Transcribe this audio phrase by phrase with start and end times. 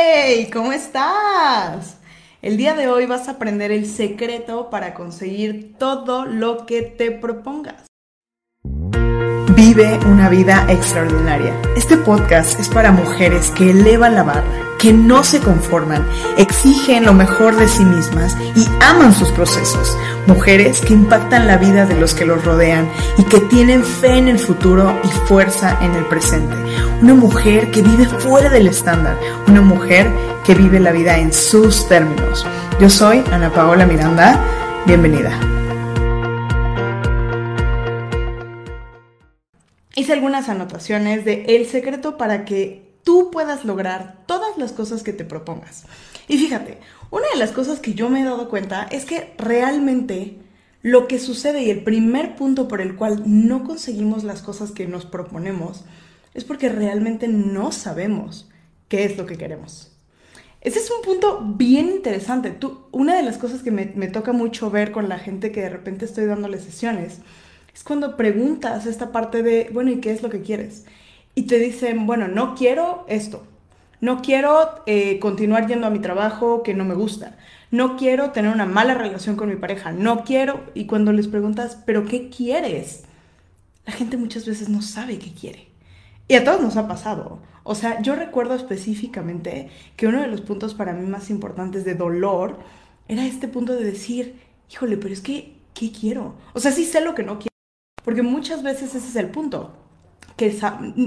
[0.00, 0.48] ¡Hey!
[0.52, 1.98] ¿Cómo estás?
[2.40, 7.10] El día de hoy vas a aprender el secreto para conseguir todo lo que te
[7.10, 7.86] propongas.
[9.58, 11.52] Vive una vida extraordinaria.
[11.74, 14.44] Este podcast es para mujeres que elevan la barra,
[14.78, 16.06] que no se conforman,
[16.36, 19.98] exigen lo mejor de sí mismas y aman sus procesos.
[20.28, 24.28] Mujeres que impactan la vida de los que los rodean y que tienen fe en
[24.28, 26.54] el futuro y fuerza en el presente.
[27.02, 29.18] Una mujer que vive fuera del estándar.
[29.48, 30.08] Una mujer
[30.44, 32.46] que vive la vida en sus términos.
[32.78, 34.40] Yo soy Ana Paola Miranda.
[34.86, 35.57] Bienvenida.
[39.98, 45.12] Hice algunas anotaciones de el secreto para que tú puedas lograr todas las cosas que
[45.12, 45.86] te propongas.
[46.28, 46.78] Y fíjate,
[47.10, 50.38] una de las cosas que yo me he dado cuenta es que realmente
[50.82, 54.86] lo que sucede y el primer punto por el cual no conseguimos las cosas que
[54.86, 55.84] nos proponemos
[56.32, 58.48] es porque realmente no sabemos
[58.86, 59.90] qué es lo que queremos.
[60.60, 62.52] Ese es un punto bien interesante.
[62.52, 65.62] Tú, una de las cosas que me, me toca mucho ver con la gente que
[65.62, 67.18] de repente estoy dándole sesiones
[67.78, 70.84] es cuando preguntas esta parte de, bueno, ¿y qué es lo que quieres?
[71.36, 73.46] Y te dicen, bueno, no quiero esto,
[74.00, 77.38] no quiero eh, continuar yendo a mi trabajo que no me gusta,
[77.70, 81.78] no quiero tener una mala relación con mi pareja, no quiero, y cuando les preguntas,
[81.86, 83.04] ¿pero qué quieres?
[83.86, 85.68] La gente muchas veces no sabe qué quiere.
[86.26, 87.38] Y a todos nos ha pasado.
[87.62, 91.94] O sea, yo recuerdo específicamente que uno de los puntos para mí más importantes de
[91.94, 92.58] dolor
[93.06, 96.34] era este punto de decir, híjole, pero es que, ¿qué quiero?
[96.54, 97.48] O sea, sí sé lo que no quiero
[98.08, 99.70] porque muchas veces ese es el punto,
[100.38, 100.58] que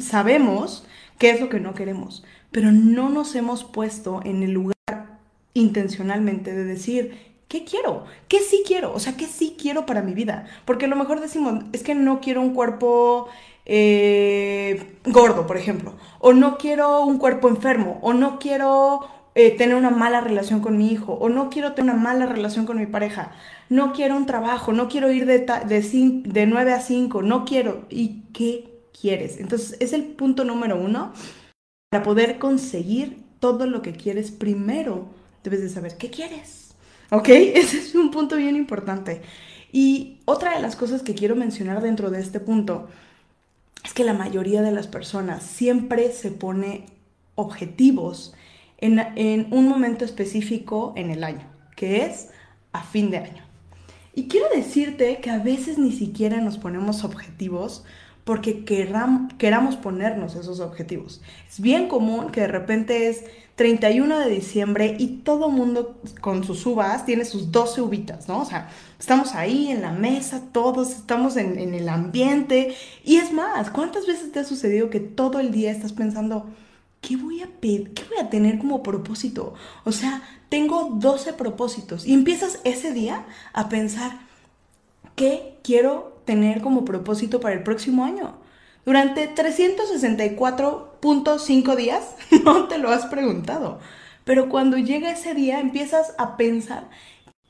[0.00, 0.86] sabemos
[1.18, 5.18] qué es lo que no queremos, pero no nos hemos puesto en el lugar
[5.52, 8.06] intencionalmente de decir, ¿qué quiero?
[8.28, 8.94] ¿Qué sí quiero?
[8.94, 10.46] O sea, ¿qué sí quiero para mi vida?
[10.64, 13.28] Porque a lo mejor decimos, es que no quiero un cuerpo
[13.66, 19.06] eh, gordo, por ejemplo, o no quiero un cuerpo enfermo, o no quiero
[19.38, 22.64] eh, tener una mala relación con mi hijo o no quiero tener una mala relación
[22.64, 23.32] con mi pareja,
[23.68, 27.86] no quiero un trabajo, no quiero ir de, de, de 9 a 5, no quiero.
[27.90, 29.38] ¿Y qué quieres?
[29.38, 31.12] Entonces es el punto número uno.
[31.90, 35.06] Para poder conseguir todo lo que quieres, primero
[35.44, 36.74] debes de saber qué quieres.
[37.10, 37.28] ¿Ok?
[37.28, 39.22] Ese es un punto bien importante.
[39.72, 42.88] Y otra de las cosas que quiero mencionar dentro de este punto
[43.84, 46.86] es que la mayoría de las personas siempre se pone
[47.34, 48.34] objetivos
[48.78, 52.30] en, un momento específico en el año, que es
[52.72, 53.45] a fin de año.
[54.16, 57.84] Y quiero decirte que a veces ni siquiera nos ponemos objetivos
[58.24, 61.20] porque queramos ponernos esos objetivos.
[61.48, 63.24] Es bien común que de repente es
[63.56, 68.40] 31 de diciembre y todo mundo con sus uvas tiene sus 12 uvitas, ¿no?
[68.40, 72.74] O sea, estamos ahí en la mesa, todos estamos en, en el ambiente.
[73.04, 76.46] Y es más, ¿cuántas veces te ha sucedido que todo el día estás pensando,
[77.06, 77.46] ¿qué voy a?
[77.60, 79.54] ¿Qué voy a tener como propósito?
[79.84, 84.18] O sea, tengo 12 propósitos y empiezas ese día a pensar,
[85.14, 88.38] ¿qué quiero tener como propósito para el próximo año?
[88.84, 93.78] Durante 364.5 días no te lo has preguntado,
[94.24, 96.90] pero cuando llega ese día empiezas a pensar,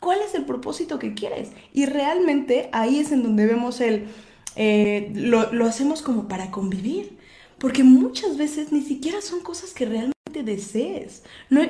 [0.00, 1.52] ¿cuál es el propósito que quieres?
[1.72, 4.08] Y realmente ahí es en donde vemos el,
[4.56, 7.16] eh, lo, lo hacemos como para convivir
[7.58, 11.22] porque muchas veces ni siquiera son cosas que realmente desees.
[11.50, 11.62] No,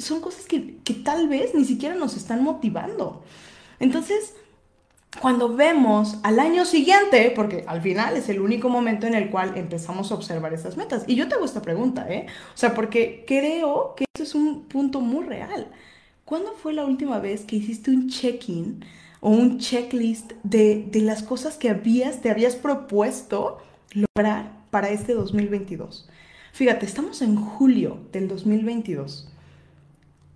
[0.00, 3.22] son cosas que, que tal vez ni siquiera nos están motivando.
[3.78, 4.34] Entonces,
[5.20, 9.56] cuando vemos al año siguiente, porque al final es el único momento en el cual
[9.56, 11.04] empezamos a observar esas metas.
[11.06, 12.26] Y yo te hago esta pregunta, ¿eh?
[12.54, 15.70] O sea, porque creo que eso es un punto muy real.
[16.24, 18.84] ¿Cuándo fue la última vez que hiciste un check-in
[19.20, 23.58] o un checklist de, de las cosas que habías, te habías propuesto
[23.92, 26.08] lograr para este 2022.
[26.52, 29.28] Fíjate, estamos en julio del 2022.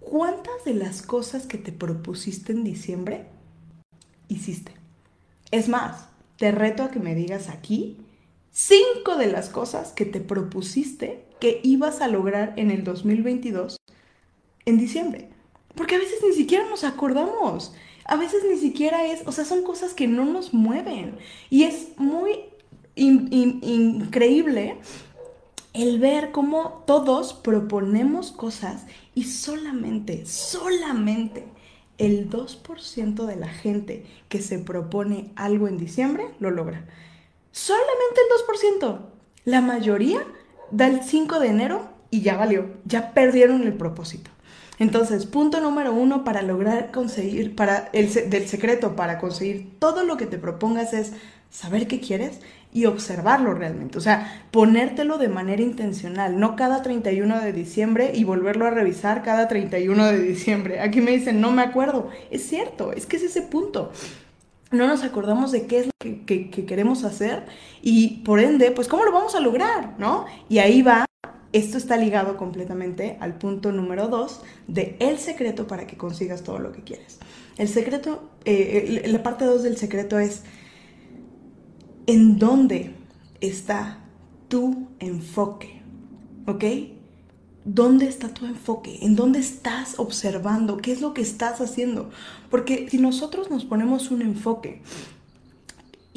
[0.01, 3.27] ¿Cuántas de las cosas que te propusiste en diciembre
[4.29, 4.73] hiciste?
[5.51, 7.99] Es más, te reto a que me digas aquí
[8.51, 13.77] cinco de las cosas que te propusiste que ibas a lograr en el 2022
[14.67, 15.31] en diciembre.
[15.75, 17.73] Porque a veces ni siquiera nos acordamos.
[18.11, 21.17] A veces ni siquiera es, o sea, son cosas que no nos mueven.
[21.49, 22.41] Y es muy
[22.97, 24.79] increíble
[25.75, 28.85] el ver cómo todos proponemos cosas
[29.15, 31.47] y solamente, solamente
[31.99, 36.89] el 2% de la gente que se propone algo en diciembre lo logra.
[37.53, 38.99] Solamente el 2%.
[39.45, 40.27] La mayoría
[40.73, 44.33] da el 5 de enero y ya valió, ya perdieron el propósito.
[44.81, 50.17] Entonces, punto número uno para lograr conseguir, para el del secreto para conseguir todo lo
[50.17, 51.13] que te propongas es
[51.51, 52.41] saber qué quieres
[52.73, 53.99] y observarlo realmente.
[53.99, 59.23] O sea, ponértelo de manera intencional, no cada 31 de diciembre y volverlo a revisar
[59.23, 60.81] cada 31 de diciembre.
[60.81, 62.09] Aquí me dicen, no me acuerdo.
[62.31, 63.93] Es cierto, es que es ese punto.
[64.71, 65.93] No nos acordamos de qué es lo
[66.25, 67.45] que, queremos hacer
[67.83, 70.25] y por ende, pues cómo lo vamos a lograr, ¿no?
[70.49, 71.05] Y ahí va
[71.53, 76.59] esto está ligado completamente al punto número dos de el secreto para que consigas todo
[76.59, 77.19] lo que quieres.
[77.59, 80.43] El secreto, eh, la parte dos del secreto es
[82.07, 82.95] en dónde
[83.41, 83.99] está
[84.49, 85.83] tu enfoque,
[86.47, 86.65] ¿ok?
[87.65, 88.99] ¿Dónde está tu enfoque?
[89.03, 90.79] ¿En dónde estás observando?
[90.79, 92.11] ¿Qué es lo que estás haciendo?
[92.49, 94.83] Porque si nosotros nos ponemos un enfoque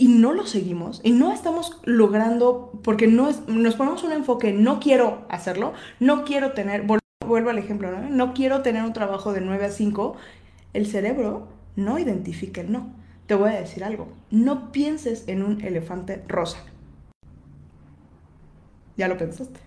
[0.03, 4.81] y no lo seguimos y no estamos logrando, porque no nos ponemos un enfoque, no
[4.81, 5.71] quiero hacerlo,
[6.01, 6.85] no quiero tener,
[7.25, 8.09] vuelvo al ejemplo, ¿no?
[8.09, 10.17] no quiero tener un trabajo de 9 a 5,
[10.73, 11.47] el cerebro
[11.77, 12.91] no identifica el no
[13.27, 14.09] te voy a decir algo.
[14.29, 16.59] No pienses en un elefante rosa.
[18.97, 19.61] Ya lo pensaste.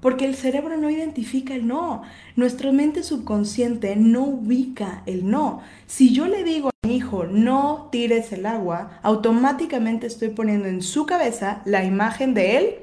[0.00, 2.02] Porque el cerebro no identifica el no.
[2.36, 5.60] Nuestra mente subconsciente no ubica el no.
[5.86, 10.82] Si yo le digo a mi hijo, no tires el agua, automáticamente estoy poniendo en
[10.82, 12.74] su cabeza la imagen de él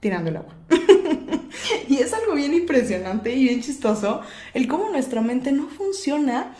[0.00, 0.54] tirando el agua.
[1.88, 4.20] y es algo bien impresionante y bien chistoso
[4.52, 6.54] el cómo nuestra mente no funciona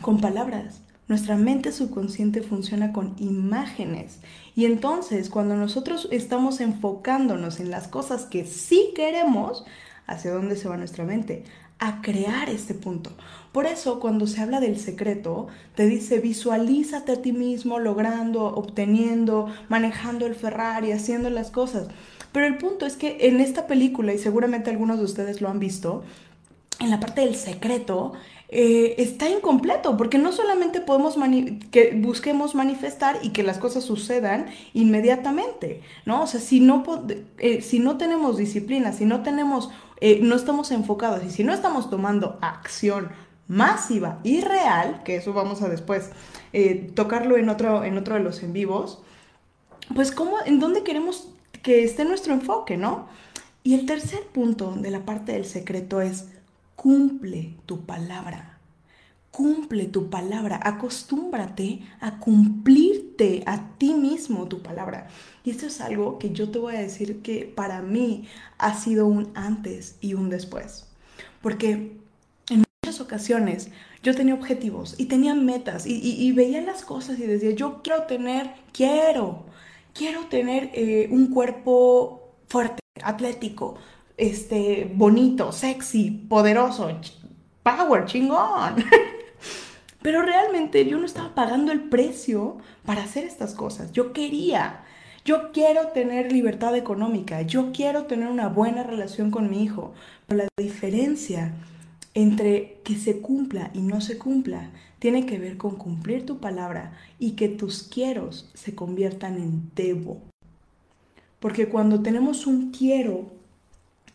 [0.00, 0.83] con palabras.
[1.06, 4.20] Nuestra mente subconsciente funciona con imágenes.
[4.56, 9.66] Y entonces, cuando nosotros estamos enfocándonos en las cosas que sí queremos,
[10.06, 11.44] ¿hacia dónde se va nuestra mente?
[11.78, 13.10] A crear este punto.
[13.52, 19.52] Por eso, cuando se habla del secreto, te dice visualízate a ti mismo logrando, obteniendo,
[19.68, 21.88] manejando el Ferrari, haciendo las cosas.
[22.32, 25.60] Pero el punto es que en esta película, y seguramente algunos de ustedes lo han
[25.60, 26.02] visto,
[26.80, 28.12] en la parte del secreto,
[28.48, 31.16] eh, está incompleto, porque no solamente podemos
[31.70, 36.22] que busquemos manifestar y que las cosas sucedan inmediatamente, ¿no?
[36.22, 36.84] O sea, si no,
[37.38, 41.52] eh, si no tenemos disciplina, si no tenemos, eh, no estamos enfocados y si no
[41.52, 43.10] estamos tomando acción
[43.48, 46.10] masiva y real, que eso vamos a después
[46.94, 49.02] tocarlo en otro, en otro de los en vivos,
[49.94, 51.28] pues cómo, en dónde queremos
[51.62, 53.08] que esté nuestro enfoque, ¿no?
[53.64, 56.26] Y el tercer punto de la parte del secreto es
[56.76, 58.58] cumple tu palabra.
[59.30, 65.08] Cumple tu palabra, acostúmbrate a cumplirte a ti mismo tu palabra.
[65.42, 68.28] Y esto es algo que yo te voy a decir que para mí
[68.58, 70.86] ha sido un antes y un después.
[71.42, 71.96] Porque
[72.48, 73.70] en muchas ocasiones
[74.04, 78.50] yo tenía objetivos y tenía metas y, veía las cosas y decía, yo quiero tener,
[78.72, 79.46] quiero,
[79.94, 83.76] quiero tener eh, un cuerpo fuerte, atlético,
[84.16, 86.90] este, bonito, sexy, poderoso,
[87.62, 88.76] power, chingón.
[90.02, 93.92] Pero realmente yo no estaba pagando el precio para hacer estas cosas.
[93.92, 94.84] Yo quería,
[95.24, 99.94] yo quiero tener libertad económica, yo quiero tener una buena relación con mi hijo.
[100.28, 101.54] La diferencia
[102.12, 106.92] entre que se cumpla y no se cumpla tiene que ver con cumplir tu palabra
[107.18, 110.20] y que tus quieros se conviertan en debo.
[111.40, 113.30] Porque cuando tenemos un quiero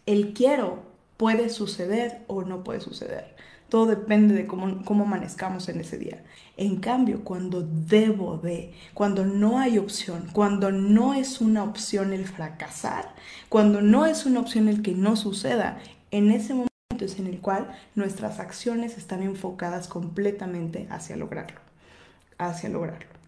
[0.09, 0.79] el quiero
[1.17, 3.35] puede suceder o no puede suceder.
[3.69, 6.23] Todo depende de cómo, cómo amanezcamos en ese día.
[6.57, 12.25] En cambio, cuando debo de, cuando no hay opción, cuando no es una opción el
[12.25, 13.13] fracasar,
[13.49, 15.77] cuando no es una opción el que no suceda,
[16.09, 16.69] en ese momento
[16.99, 21.59] es en el cual nuestras acciones están enfocadas completamente hacia lograrlo,
[22.39, 23.18] hacia lograrlo.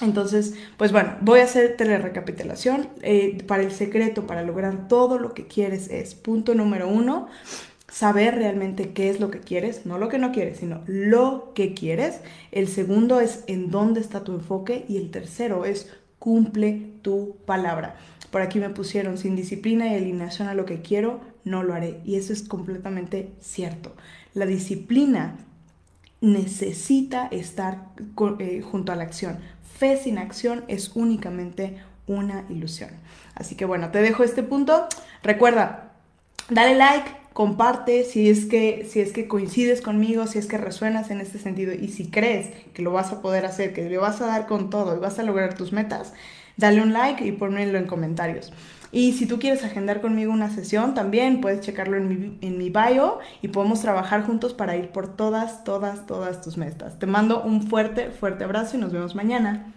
[0.00, 2.88] Entonces, pues bueno, voy a hacerte la recapitulación.
[3.02, 7.28] Eh, para el secreto, para lograr todo lo que quieres es, punto número uno,
[7.90, 11.74] saber realmente qué es lo que quieres, no lo que no quieres, sino lo que
[11.74, 12.20] quieres.
[12.52, 17.96] El segundo es en dónde está tu enfoque y el tercero es cumple tu palabra.
[18.30, 22.00] Por aquí me pusieron sin disciplina y alineación a lo que quiero, no lo haré.
[22.04, 23.94] Y eso es completamente cierto.
[24.34, 25.38] La disciplina
[26.20, 27.88] necesita estar
[28.38, 29.38] eh, junto a la acción
[29.78, 32.90] fe sin acción es únicamente una ilusión.
[33.34, 34.88] Así que bueno, te dejo este punto.
[35.22, 35.92] Recuerda,
[36.50, 41.10] dale like, comparte si es que si es que coincides conmigo, si es que resuenas
[41.10, 44.20] en este sentido y si crees que lo vas a poder hacer, que le vas
[44.20, 46.12] a dar con todo y vas a lograr tus metas,
[46.56, 48.52] dale un like y ponmelo en comentarios.
[48.90, 52.70] Y si tú quieres agendar conmigo una sesión, también puedes checarlo en mi, en mi
[52.70, 56.98] bio y podemos trabajar juntos para ir por todas, todas, todas tus metas.
[56.98, 59.72] Te mando un fuerte, fuerte abrazo y nos vemos mañana.